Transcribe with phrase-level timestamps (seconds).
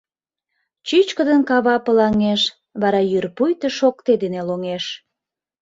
[0.87, 2.41] Чӱчкыдын кава пылаҥеш,
[2.81, 4.85] вара йӱр пуйто шокте дене лоҥеш.